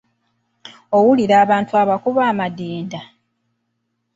[0.97, 3.01] Owulira abantu abakuba amadinda?